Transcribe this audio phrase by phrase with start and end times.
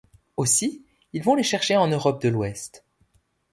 [0.35, 2.83] Aussi ils vont les chercher en Europe de l’Ouest.